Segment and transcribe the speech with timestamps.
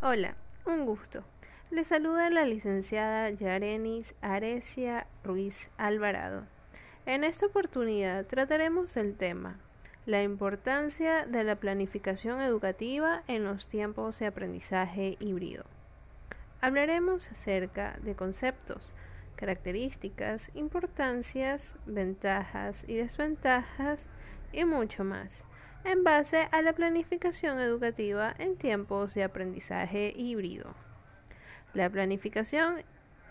[0.00, 1.24] Hola, un gusto.
[1.72, 6.44] Le saluda la licenciada Yarenis Arecia Ruiz Alvarado.
[7.04, 9.58] En esta oportunidad trataremos el tema
[10.06, 15.64] la importancia de la planificación educativa en los tiempos de aprendizaje híbrido.
[16.60, 18.94] Hablaremos acerca de conceptos,
[19.34, 24.06] características, importancias, ventajas y desventajas
[24.52, 25.42] y mucho más
[25.84, 30.74] en base a la planificación educativa en tiempos de aprendizaje híbrido.
[31.74, 32.82] La planificación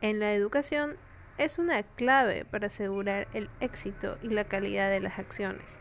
[0.01, 0.97] en la educación
[1.38, 5.77] es una clave para asegurar el éxito y la calidad de las acciones.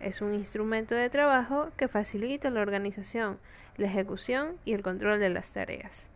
[0.00, 3.38] Es un instrumento de trabajo que facilita la organización,
[3.76, 6.06] la ejecución y el control de las tareas,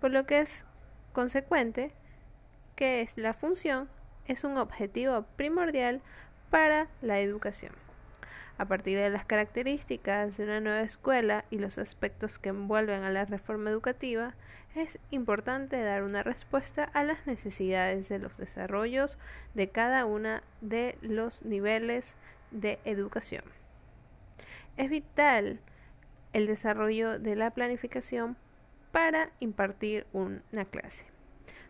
[0.00, 0.64] por lo que es
[1.12, 1.92] consecuente
[2.76, 3.88] que la función
[4.26, 6.00] es un objetivo primordial
[6.50, 7.85] para la educación.
[8.58, 13.10] A partir de las características de una nueva escuela y los aspectos que envuelven a
[13.10, 14.34] la reforma educativa,
[14.74, 19.18] es importante dar una respuesta a las necesidades de los desarrollos
[19.54, 22.14] de cada una de los niveles
[22.50, 23.44] de educación.
[24.76, 25.60] Es vital
[26.32, 28.36] el desarrollo de la planificación
[28.92, 31.04] para impartir una clase,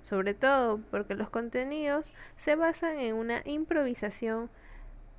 [0.03, 4.51] sobre todo porque los contenidos se basan en una improvisación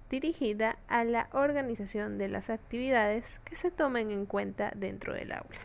[0.10, 5.60] dirigida a la organización de las actividades que se tomen en cuenta dentro del aula.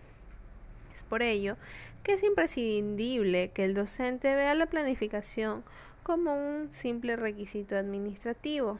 [0.94, 1.56] Es por ello
[2.02, 5.62] que es imprescindible que el docente vea la planificación
[6.02, 8.78] como un simple requisito administrativo,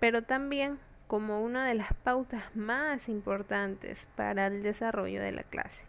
[0.00, 5.82] pero también como una de las pautas más importantes para el desarrollo de la clase.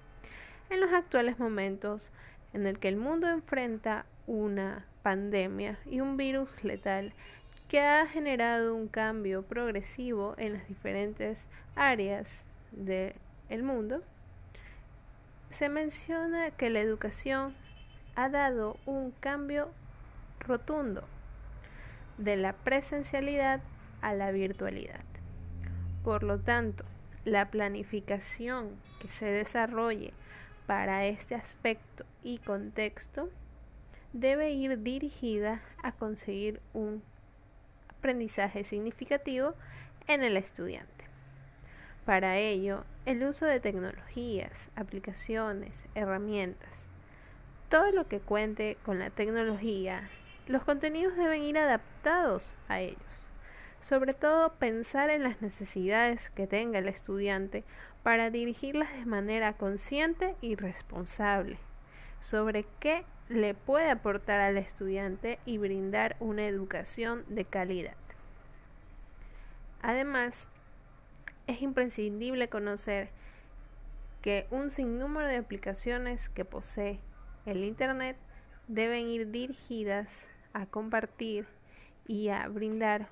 [0.70, 2.12] En los actuales momentos
[2.52, 7.14] en el que el mundo enfrenta una pandemia y un virus letal
[7.74, 11.44] que ha generado un cambio progresivo en las diferentes
[11.76, 14.04] áreas del mundo,
[15.50, 17.56] se menciona que la educación
[18.14, 19.72] ha dado un cambio
[20.40, 21.04] rotundo
[22.20, 23.60] de la presencialidad
[24.04, 25.02] a la virtualidad.
[26.04, 26.86] Por lo tanto,
[27.26, 28.70] la planificación
[29.02, 30.14] que se desarrolle
[30.68, 33.32] para este aspecto y contexto
[34.12, 37.02] debe ir dirigida a conseguir un
[38.04, 39.54] aprendizaje significativo
[40.08, 41.06] en el estudiante.
[42.06, 46.70] Para ello, el uso de tecnologías, aplicaciones, herramientas,
[47.70, 50.10] todo lo que cuente con la tecnología,
[50.48, 53.00] los contenidos deben ir adaptados a ellos.
[53.80, 57.64] Sobre todo pensar en las necesidades que tenga el estudiante
[58.04, 61.58] para dirigirlas de manera consciente y responsable
[62.24, 67.98] sobre qué le puede aportar al estudiante y brindar una educación de calidad.
[69.82, 70.48] Además,
[71.48, 73.10] es imprescindible conocer
[74.22, 77.02] que un sinnúmero de aplicaciones que posee
[77.46, 78.16] el Internet
[78.70, 80.08] deben ir dirigidas
[80.54, 81.46] a compartir
[82.08, 83.10] y a brindar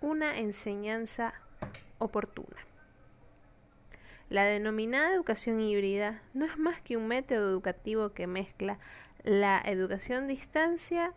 [0.00, 1.34] una enseñanza
[1.98, 2.56] oportuna.
[4.34, 8.80] La denominada educación híbrida no es más que un método educativo que mezcla
[9.22, 11.12] la educación distancia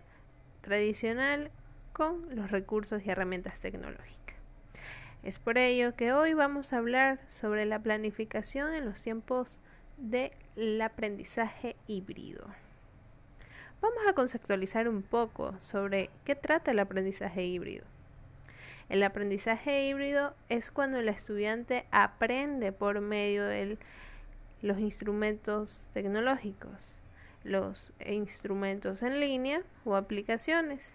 [0.62, 1.50] tradicional
[1.94, 4.36] con los recursos y herramientas tecnológicas.
[5.24, 9.60] Es por ello que hoy vamos a hablar sobre la planificación en los tiempos
[9.98, 12.46] del aprendizaje híbrido.
[13.82, 17.97] Vamos a conceptualizar un poco sobre qué trata el aprendizaje híbrido.
[18.90, 23.78] El aprendizaje híbrido es cuando el estudiante aprende por medio de
[24.62, 27.00] los instrumentos tecnológicos,
[27.44, 30.94] los instrumentos en línea o aplicaciones,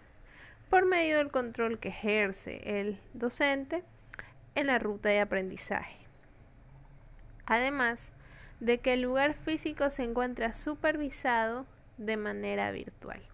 [0.70, 3.84] por medio del control que ejerce el docente
[4.54, 5.98] en la ruta de aprendizaje.
[7.44, 8.10] Además
[8.60, 11.66] de que el lugar físico se encuentra supervisado
[11.98, 13.31] de manera virtual.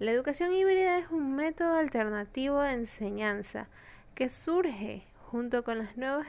[0.00, 3.68] La educación híbrida es un método alternativo de enseñanza
[4.16, 6.26] que surge junto con las nuevas,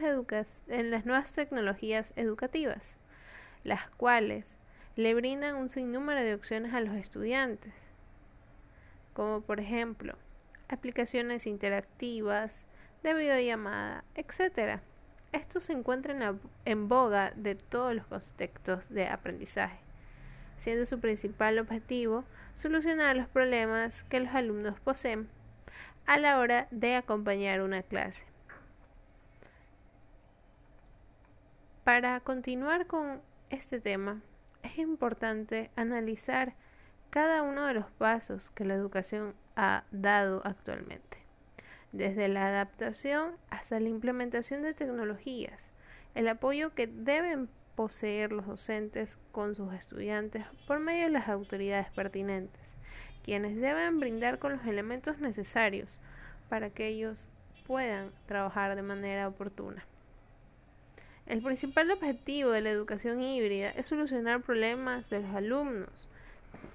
[0.67, 0.91] en
[1.33, 2.95] tecnologías educativas,
[3.63, 4.59] las cuales
[4.95, 7.73] le brindan un sinnúmero de opciones a los estudiantes,
[9.13, 10.15] como por ejemplo
[10.67, 12.61] aplicaciones interactivas,
[13.01, 14.79] de videollamada, etc.
[15.31, 16.35] Esto se encuentra
[16.65, 19.85] en boga de todos los contextos de aprendizaje
[20.57, 22.23] siendo su principal objetivo
[22.55, 25.29] solucionar los problemas que los alumnos poseen
[26.05, 28.25] a la hora de acompañar una clase.
[31.83, 34.21] Para continuar con este tema,
[34.63, 36.53] es importante analizar
[37.11, 41.19] cada uno de los pasos que la educación ha dado actualmente,
[41.91, 45.69] desde la adaptación hasta la implementación de tecnologías,
[46.15, 51.89] el apoyo que deben poseer los docentes con sus estudiantes por medio de las autoridades
[51.91, 52.61] pertinentes,
[53.23, 55.99] quienes deben brindar con los elementos necesarios
[56.49, 57.29] para que ellos
[57.67, 59.85] puedan trabajar de manera oportuna.
[61.25, 66.07] El principal objetivo de la educación híbrida es solucionar problemas de los alumnos,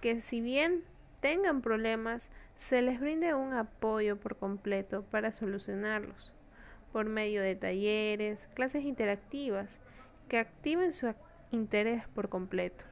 [0.00, 0.82] que si bien
[1.20, 6.32] tengan problemas, se les brinde un apoyo por completo para solucionarlos,
[6.92, 9.78] por medio de talleres, clases interactivas,
[10.30, 11.12] que activen su
[11.50, 12.84] interés por completo.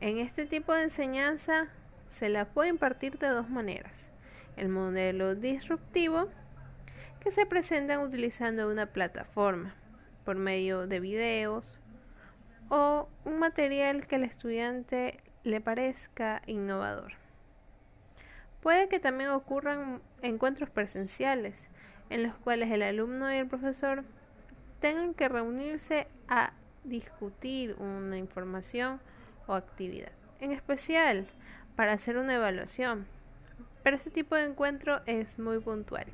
[0.00, 1.66] En este tipo de enseñanza
[2.10, 4.12] se la puede impartir de dos maneras.
[4.56, 6.28] El modelo disruptivo,
[7.18, 9.74] que se presentan utilizando una plataforma
[10.24, 11.80] por medio de videos
[12.68, 17.14] o un material que al estudiante le parezca innovador.
[18.62, 21.68] Puede que también ocurran encuentros presenciales
[22.08, 24.04] en los cuales el alumno y el profesor
[24.80, 26.52] tengan que reunirse a
[26.84, 29.00] discutir una información
[29.46, 31.26] o actividad, en especial
[31.74, 33.06] para hacer una evaluación.
[33.82, 36.06] Pero este tipo de encuentro es muy puntual.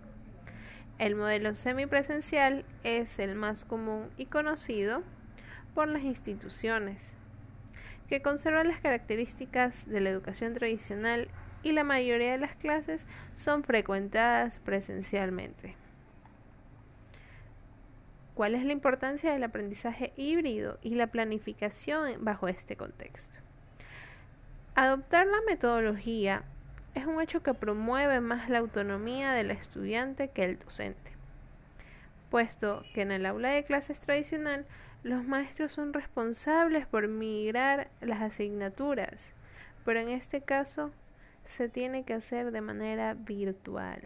[0.98, 5.02] El modelo semipresencial es el más común y conocido
[5.74, 7.14] por las instituciones,
[8.08, 11.28] que conserva las características de la educación tradicional
[11.62, 15.81] y la mayoría de las clases son frecuentadas presencialmente.
[18.34, 23.38] ¿Cuál es la importancia del aprendizaje híbrido y la planificación bajo este contexto?
[24.74, 26.44] Adoptar la metodología
[26.94, 31.12] es un hecho que promueve más la autonomía del estudiante que el docente,
[32.30, 34.64] puesto que en el aula de clases tradicional
[35.02, 39.26] los maestros son responsables por migrar las asignaturas,
[39.84, 40.90] pero en este caso
[41.44, 44.02] se tiene que hacer de manera virtual.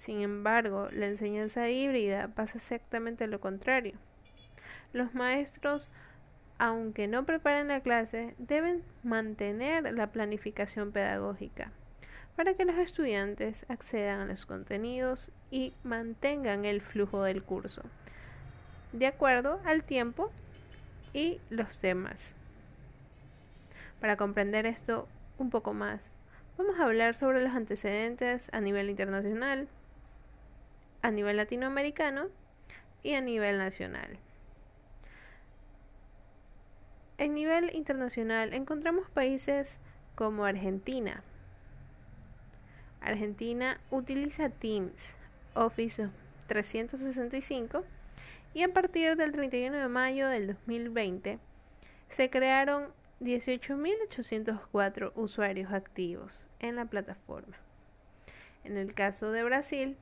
[0.00, 3.98] Sin embargo, la enseñanza híbrida pasa exactamente lo contrario.
[4.94, 5.92] Los maestros,
[6.56, 11.70] aunque no preparen la clase, deben mantener la planificación pedagógica
[12.34, 17.82] para que los estudiantes accedan a los contenidos y mantengan el flujo del curso,
[18.92, 20.32] de acuerdo al tiempo
[21.12, 22.34] y los temas.
[24.00, 26.00] Para comprender esto un poco más,
[26.56, 29.68] vamos a hablar sobre los antecedentes a nivel internacional,
[31.02, 32.28] a nivel latinoamericano
[33.02, 34.18] y a nivel nacional.
[37.18, 39.78] En nivel internacional encontramos países
[40.14, 41.22] como Argentina,
[43.00, 45.16] Argentina utiliza Teams,
[45.54, 46.08] Office
[46.46, 47.84] 365
[48.52, 51.38] y a partir del 31 de mayo del 2020
[52.08, 52.88] se crearon
[53.20, 57.56] 18.804 usuarios activos en la plataforma.
[58.64, 59.96] En el caso de Brasil,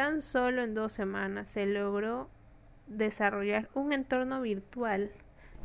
[0.00, 2.30] tan solo en dos semanas se logró
[2.86, 5.10] desarrollar un entorno virtual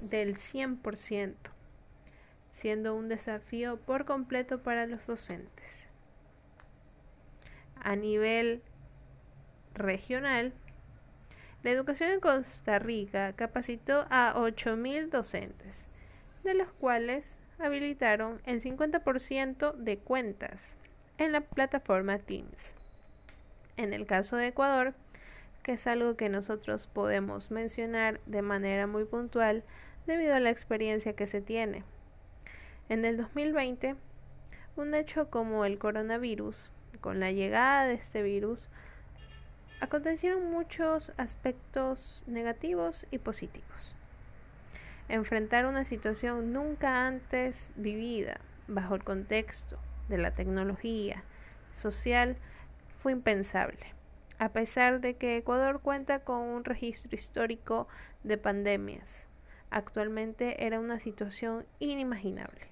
[0.02, 1.36] del 100%
[2.52, 5.88] siendo un desafío por completo para los docentes.
[7.80, 8.62] A nivel
[9.74, 10.52] regional,
[11.64, 15.86] la educación en Costa Rica capacitó a 8.000 docentes,
[16.44, 20.62] de los cuales habilitaron el 50% de cuentas
[21.18, 22.76] en la plataforma Teams.
[23.77, 24.94] En el caso de Ecuador,
[25.63, 29.63] que es algo que nosotros podemos mencionar de manera muy puntual
[30.05, 31.84] debido a la experiencia que se tiene.
[32.88, 33.96] En el 2020,
[34.75, 38.70] un hecho como el coronavirus, con la llegada de este virus,
[39.82, 43.96] acontecieron muchos aspectos negativos y positivos.
[45.10, 49.79] Enfrentar una situación nunca antes vivida bajo el contexto
[50.10, 51.24] de la tecnología
[51.74, 52.38] social
[53.02, 53.94] fue impensable,
[54.40, 57.88] a pesar de que Ecuador cuenta con un registro histórico
[58.24, 59.28] de pandemias.
[59.70, 62.68] Actualmente era una situación inimaginable.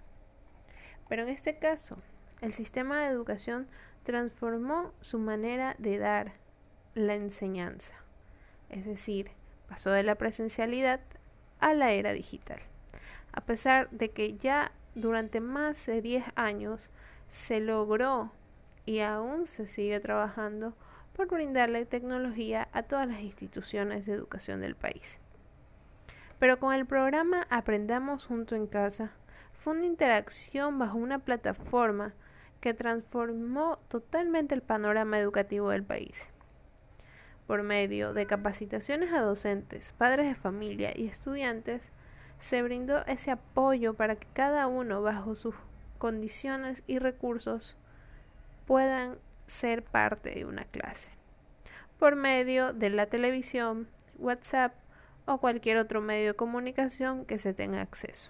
[1.09, 1.97] Pero en este caso,
[2.41, 3.67] el sistema de educación
[4.03, 6.33] transformó su manera de dar
[6.95, 7.93] la enseñanza.
[8.69, 9.31] Es decir,
[9.67, 10.99] pasó de la presencialidad
[11.59, 12.59] a la era digital.
[13.31, 16.89] A pesar de que ya durante más de 10 años
[17.27, 18.31] se logró
[18.85, 20.73] y aún se sigue trabajando
[21.15, 25.19] por brindarle tecnología a todas las instituciones de educación del país.
[26.39, 29.11] Pero con el programa Aprendamos junto en casa,
[29.53, 32.13] fue una interacción bajo una plataforma
[32.59, 36.27] que transformó totalmente el panorama educativo del país.
[37.47, 41.91] Por medio de capacitaciones a docentes, padres de familia y estudiantes,
[42.39, 45.55] se brindó ese apoyo para que cada uno, bajo sus
[45.97, 47.77] condiciones y recursos,
[48.65, 49.17] puedan
[49.47, 51.11] ser parte de una clase.
[51.99, 54.73] Por medio de la televisión, WhatsApp
[55.25, 58.29] o cualquier otro medio de comunicación que se tenga acceso,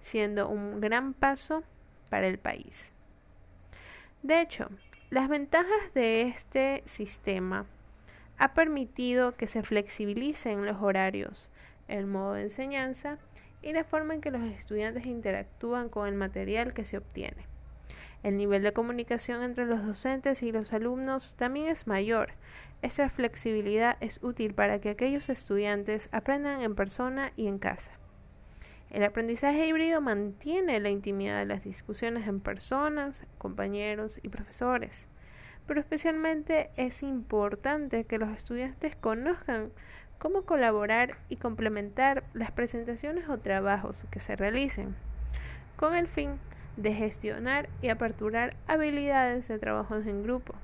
[0.00, 1.62] siendo un gran paso
[2.10, 2.92] para el país.
[4.22, 4.68] De hecho,
[5.10, 7.66] las ventajas de este sistema
[8.38, 11.50] ha permitido que se flexibilicen los horarios,
[11.88, 13.18] el modo de enseñanza
[13.62, 17.51] y la forma en que los estudiantes interactúan con el material que se obtiene.
[18.22, 22.34] El nivel de comunicación entre los docentes y los alumnos también es mayor.
[22.80, 27.92] Esta flexibilidad es útil para que aquellos estudiantes aprendan en persona y en casa.
[28.90, 35.08] El aprendizaje híbrido mantiene la intimidad de las discusiones en personas, compañeros y profesores,
[35.66, 39.72] pero especialmente es importante que los estudiantes conozcan
[40.18, 44.94] cómo colaborar y complementar las presentaciones o trabajos que se realicen,
[45.76, 46.38] con el fin
[46.76, 50.54] de gestionar y aperturar habilidades de trabajo en grupo,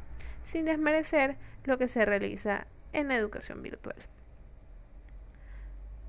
[0.42, 3.96] sin desmerecer lo que se realiza en la educación virtual.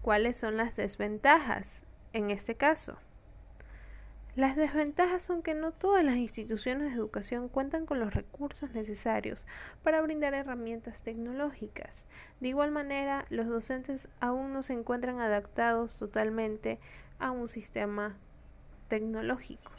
[0.01, 2.98] ¿Cuáles son las desventajas en este caso?
[4.36, 9.46] Las desventajas son que no todas las instituciones de educación cuentan con los recursos necesarios
[9.84, 12.06] para brindar herramientas tecnológicas.
[12.39, 16.79] De igual manera, los docentes aún no se encuentran adaptados totalmente
[17.20, 18.15] a un sistema
[18.88, 19.78] tecnológico.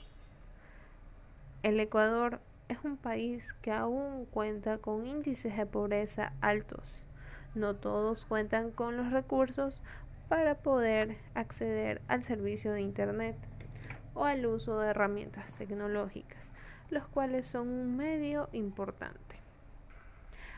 [1.63, 7.05] El Ecuador es un país que aún cuenta con índices de pobreza altos.
[7.55, 9.83] No todos cuentan con los recursos
[10.31, 13.37] para poder acceder al servicio de Internet
[14.15, 16.39] o al uso de herramientas tecnológicas,
[16.89, 19.37] los cuales son un medio importante.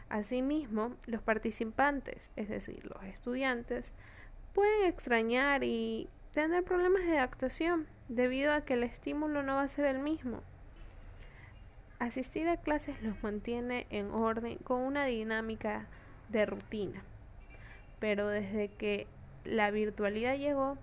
[0.09, 3.91] Asimismo, los participantes, es decir, los estudiantes,
[4.55, 9.69] pueden extrañar y tener problemas de adaptación debido a que el estímulo no va a
[9.69, 10.43] ser el mismo.
[12.03, 15.87] Asistir a clases los mantiene en orden con una dinámica
[16.31, 17.01] de rutina,
[18.01, 19.07] pero desde que
[19.45, 20.77] la virtualidad llegó,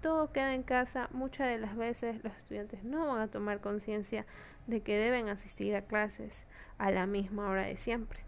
[0.00, 4.24] todo queda en casa, muchas de las veces los estudiantes no van a tomar conciencia
[4.66, 6.42] de que deben asistir a clases
[6.78, 8.20] a la misma hora de siempre.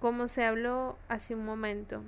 [0.00, 2.02] Como se habló hace un momento,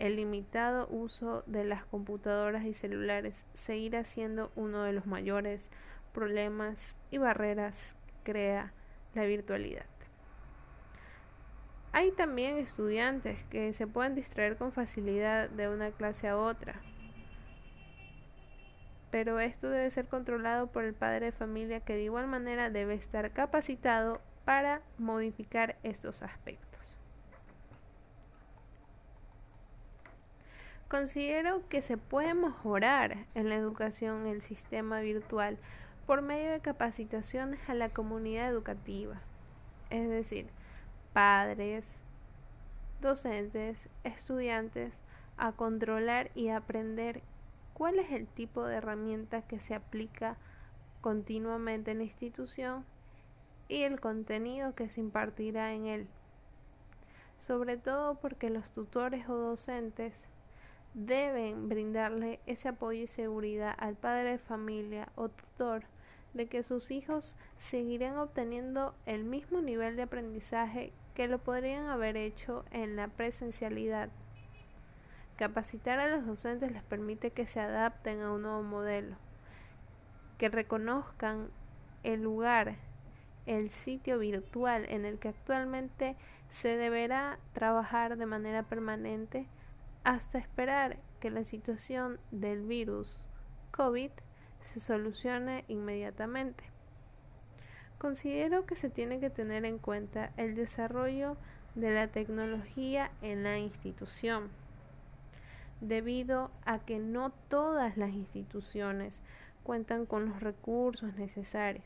[0.00, 5.70] el limitado uso de las computadoras y celulares seguirá siendo uno de los mayores
[6.12, 7.76] problemas y barreras
[8.06, 8.72] que crea
[9.14, 9.86] la virtualidad.
[11.92, 16.80] Hay también estudiantes que se pueden distraer con facilidad de una clase a otra,
[19.10, 22.94] pero esto debe ser controlado por el padre de familia que de igual manera debe
[22.94, 26.98] estar capacitado para modificar estos aspectos.
[30.88, 35.58] Considero que se puede mejorar en la educación el sistema virtual
[36.06, 39.20] por medio de capacitaciones a la comunidad educativa,
[39.90, 40.46] es decir,
[41.12, 41.84] padres,
[43.00, 45.00] docentes, estudiantes,
[45.36, 47.22] a controlar y aprender
[47.74, 50.36] cuál es el tipo de herramienta que se aplica
[51.00, 52.84] continuamente en la institución
[53.68, 56.06] y el contenido que se impartirá en él.
[57.40, 60.14] Sobre todo porque los tutores o docentes
[60.94, 65.84] deben brindarle ese apoyo y seguridad al padre de familia o tutor
[66.34, 72.16] de que sus hijos seguirán obteniendo el mismo nivel de aprendizaje que lo podrían haber
[72.16, 74.08] hecho en la presencialidad.
[75.36, 79.16] Capacitar a los docentes les permite que se adapten a un nuevo modelo,
[80.38, 81.48] que reconozcan
[82.02, 82.76] el lugar,
[83.46, 86.16] el sitio virtual en el que actualmente
[86.50, 89.46] se deberá trabajar de manera permanente
[90.04, 93.24] hasta esperar que la situación del virus
[93.70, 94.10] COVID
[94.60, 96.64] se solucione inmediatamente.
[97.98, 101.36] Considero que se tiene que tener en cuenta el desarrollo
[101.74, 104.50] de la tecnología en la institución
[105.80, 109.20] debido a que no todas las instituciones
[109.62, 111.84] cuentan con los recursos necesarios.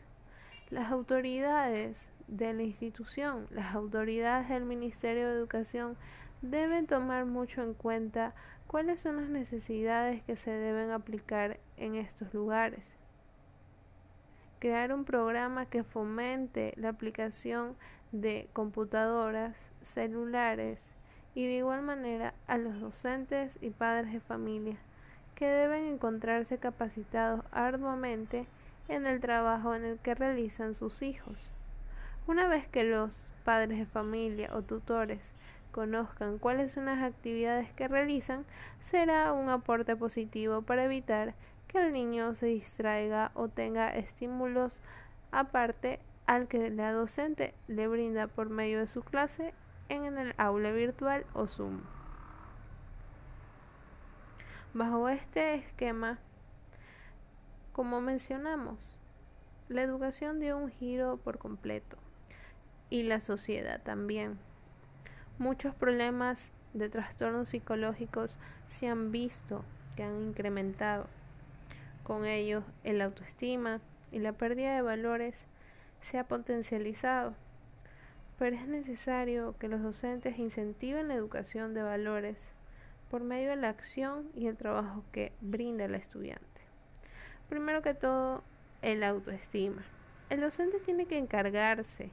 [0.70, 5.96] Las autoridades de la institución, las autoridades del Ministerio de Educación
[6.42, 8.34] deben tomar mucho en cuenta
[8.66, 12.94] cuáles son las necesidades que se deben aplicar en estos lugares.
[14.58, 17.76] Crear un programa que fomente la aplicación
[18.12, 20.80] de computadoras, celulares,
[21.34, 24.76] y de igual manera a los docentes y padres de familia,
[25.34, 28.46] que deben encontrarse capacitados arduamente
[28.88, 31.52] en el trabajo en el que realizan sus hijos.
[32.26, 35.34] Una vez que los padres de familia o tutores
[35.76, 38.46] conozcan cuáles son las actividades que realizan,
[38.80, 41.34] será un aporte positivo para evitar
[41.68, 44.80] que el niño se distraiga o tenga estímulos
[45.32, 49.52] aparte al que la docente le brinda por medio de su clase
[49.90, 51.82] en el aula virtual o Zoom.
[54.72, 56.18] Bajo este esquema,
[57.74, 58.98] como mencionamos,
[59.68, 61.98] la educación dio un giro por completo
[62.88, 64.38] y la sociedad también.
[65.38, 68.38] Muchos problemas de trastornos psicológicos
[68.68, 71.08] se han visto que han incrementado.
[72.04, 73.80] Con ello, el autoestima
[74.12, 75.44] y la pérdida de valores
[76.00, 77.34] se ha potencializado.
[78.38, 82.38] Pero es necesario que los docentes incentiven la educación de valores
[83.10, 86.62] por medio de la acción y el trabajo que brinda el estudiante.
[87.50, 88.42] Primero que todo,
[88.80, 89.84] el autoestima.
[90.30, 92.10] El docente tiene que encargarse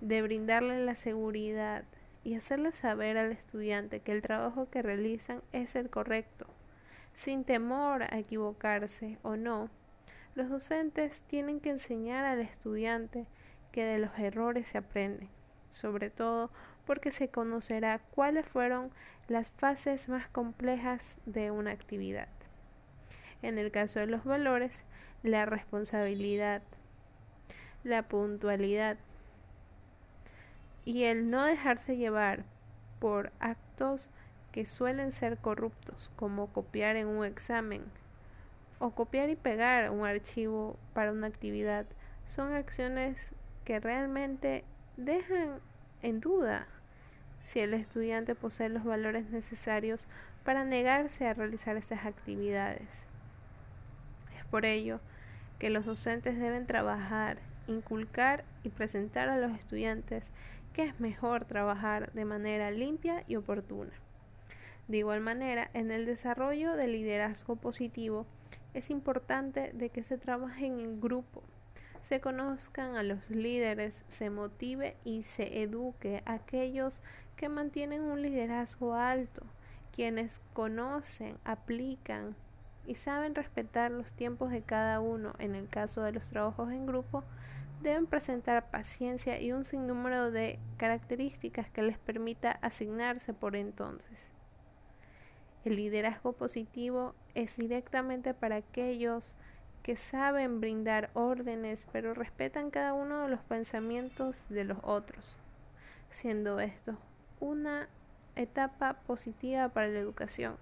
[0.00, 1.84] de brindarle la seguridad
[2.24, 6.46] y hacerle saber al estudiante que el trabajo que realizan es el correcto,
[7.14, 9.70] sin temor a equivocarse o no.
[10.34, 13.26] Los docentes tienen que enseñar al estudiante
[13.72, 15.28] que de los errores se aprende,
[15.72, 16.50] sobre todo
[16.86, 18.90] porque se conocerá cuáles fueron
[19.28, 22.28] las fases más complejas de una actividad.
[23.42, 24.84] En el caso de los valores,
[25.22, 26.62] la responsabilidad,
[27.84, 28.98] la puntualidad
[30.90, 32.42] y el no dejarse llevar
[32.98, 34.10] por actos
[34.50, 37.84] que suelen ser corruptos, como copiar en un examen
[38.80, 41.86] o copiar y pegar un archivo para una actividad,
[42.26, 43.30] son acciones
[43.64, 44.64] que realmente
[44.96, 45.60] dejan
[46.02, 46.66] en duda
[47.44, 50.08] si el estudiante posee los valores necesarios
[50.44, 52.88] para negarse a realizar estas actividades.
[54.36, 54.98] Es por ello
[55.60, 60.32] que los docentes deben trabajar, inculcar y presentar a los estudiantes
[60.72, 63.92] que es mejor trabajar de manera limpia y oportuna.
[64.88, 68.26] De igual manera, en el desarrollo del liderazgo positivo
[68.74, 71.42] es importante de que se trabaje en grupo,
[72.00, 77.02] se conozcan a los líderes, se motive y se eduque a aquellos
[77.36, 79.42] que mantienen un liderazgo alto,
[79.94, 82.34] quienes conocen, aplican
[82.86, 86.86] y saben respetar los tiempos de cada uno en el caso de los trabajos en
[86.86, 87.22] grupo,
[87.82, 94.28] deben presentar paciencia y un sinnúmero de características que les permita asignarse por entonces.
[95.64, 99.32] El liderazgo positivo es directamente para aquellos
[99.82, 105.36] que saben brindar órdenes pero respetan cada uno de los pensamientos de los otros,
[106.10, 106.96] siendo estos
[107.40, 107.88] una
[108.36, 110.56] etapa positiva para la educación,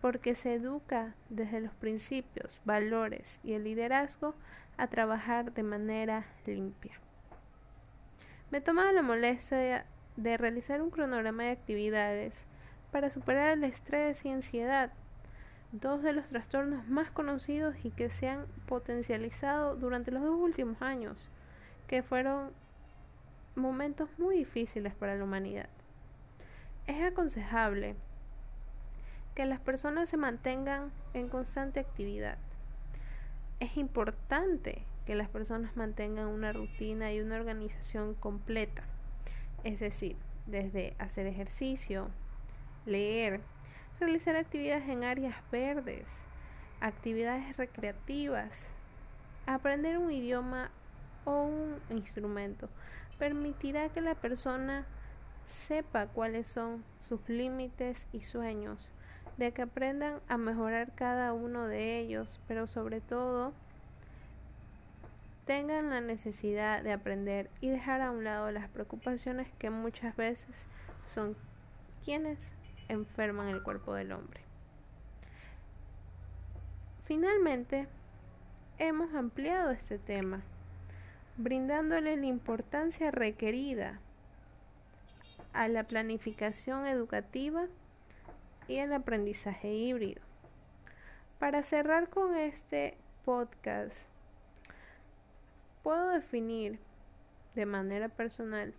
[0.00, 4.34] porque se educa desde los principios, valores y el liderazgo
[4.76, 6.98] a trabajar de manera limpia.
[8.50, 12.34] Me tomaba la molestia de realizar un cronograma de actividades
[12.90, 14.92] para superar el estrés y ansiedad,
[15.72, 20.82] dos de los trastornos más conocidos y que se han potencializado durante los dos últimos
[20.82, 21.30] años,
[21.86, 22.50] que fueron
[23.54, 25.68] momentos muy difíciles para la humanidad.
[26.86, 27.96] Es aconsejable
[29.34, 32.36] que las personas se mantengan en constante actividad.
[33.62, 38.82] Es importante que las personas mantengan una rutina y una organización completa.
[39.62, 42.08] Es decir, desde hacer ejercicio,
[42.86, 43.40] leer,
[44.00, 46.08] realizar actividades en áreas verdes,
[46.80, 48.50] actividades recreativas,
[49.46, 50.72] aprender un idioma
[51.24, 52.68] o un instrumento
[53.16, 54.86] permitirá que la persona
[55.68, 58.90] sepa cuáles son sus límites y sueños,
[59.36, 63.52] de que aprendan a mejorar cada uno de ellos, pero sobre todo
[65.46, 70.66] tengan la necesidad de aprender y dejar a un lado las preocupaciones que muchas veces
[71.04, 71.36] son
[72.04, 72.38] quienes
[72.88, 74.40] enferman el cuerpo del hombre.
[77.04, 77.88] Finalmente,
[78.78, 80.42] hemos ampliado este tema,
[81.36, 83.98] brindándole la importancia requerida
[85.52, 87.66] a la planificación educativa
[88.72, 90.22] y el aprendizaje híbrido.
[91.38, 93.94] Para cerrar con este podcast,
[95.82, 96.78] puedo definir
[97.54, 98.72] de manera personal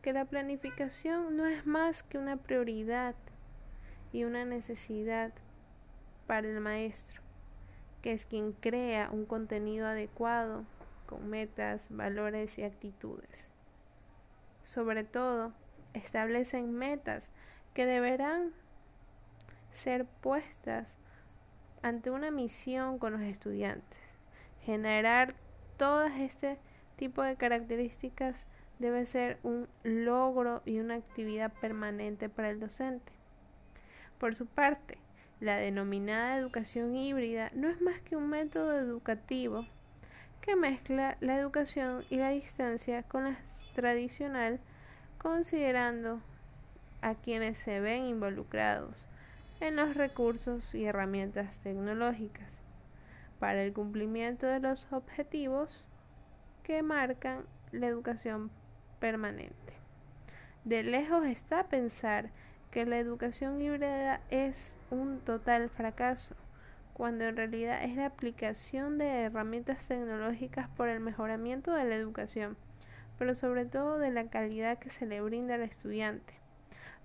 [0.00, 3.14] que la planificación no es más que una prioridad
[4.14, 5.30] y una necesidad
[6.26, 7.20] para el maestro,
[8.00, 10.64] que es quien crea un contenido adecuado
[11.04, 13.46] con metas, valores y actitudes.
[14.62, 15.52] Sobre todo,
[15.92, 17.30] establecen metas
[17.74, 18.54] que deberán
[19.74, 20.94] ser puestas
[21.82, 23.98] ante una misión con los estudiantes.
[24.62, 25.34] Generar
[25.76, 26.58] todo este
[26.96, 28.46] tipo de características
[28.78, 33.12] debe ser un logro y una actividad permanente para el docente.
[34.18, 34.98] Por su parte,
[35.40, 39.66] la denominada educación híbrida no es más que un método educativo
[40.40, 43.38] que mezcla la educación y la distancia con la
[43.74, 44.60] tradicional
[45.18, 46.20] considerando
[47.02, 49.08] a quienes se ven involucrados
[49.60, 52.58] en los recursos y herramientas tecnológicas
[53.38, 55.86] para el cumplimiento de los objetivos
[56.62, 58.50] que marcan la educación
[59.00, 59.74] permanente.
[60.64, 62.30] De lejos está pensar
[62.70, 66.34] que la educación híbrida es un total fracaso,
[66.94, 72.56] cuando en realidad es la aplicación de herramientas tecnológicas por el mejoramiento de la educación,
[73.18, 76.43] pero sobre todo de la calidad que se le brinda al estudiante.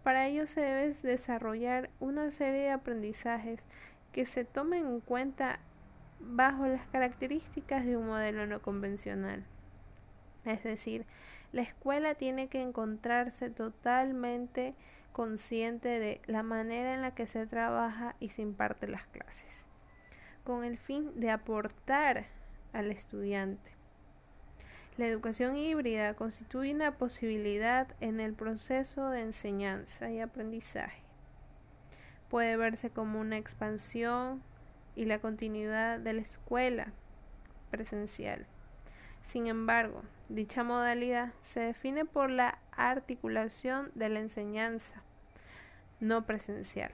[0.04, 3.60] Para ello se debe desarrollar una serie de aprendizajes
[4.12, 5.60] que se tomen en cuenta
[6.20, 9.44] bajo las características de un modelo no convencional.
[10.46, 11.06] Es decir,
[11.52, 14.74] la escuela tiene que encontrarse totalmente
[15.12, 19.66] consciente de la manera en la que se trabaja y se imparte las clases,
[20.44, 22.28] con el fin de aportar
[22.74, 23.79] al estudiante.
[25.00, 31.02] La educación híbrida constituye una posibilidad en el proceso de enseñanza y aprendizaje.
[32.28, 34.44] Puede verse como una expansión
[34.98, 36.92] y la continuidad de la escuela
[37.72, 38.46] presencial.
[39.26, 45.02] Sin embargo, dicha modalidad se define por la articulación de la enseñanza
[46.02, 46.92] no presencial,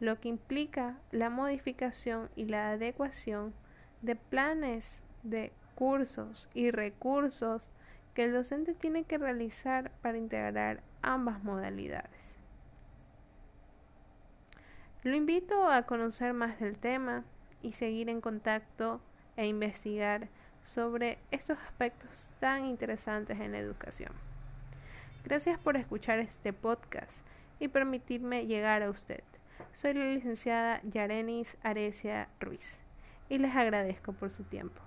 [0.00, 3.52] lo que implica la modificación y la adecuación
[4.00, 7.70] de planes de cursos y recursos
[8.14, 12.10] que el docente tiene que realizar para integrar ambas modalidades.
[15.02, 17.24] Lo invito a conocer más del tema
[17.62, 19.00] y seguir en contacto
[19.36, 20.28] e investigar
[20.62, 24.12] sobre estos aspectos tan interesantes en la educación.
[25.24, 27.18] Gracias por escuchar este podcast
[27.60, 29.22] y permitirme llegar a usted.
[29.72, 32.80] Soy la licenciada Yarenis Arecia Ruiz
[33.28, 34.80] y les agradezco por su tiempo.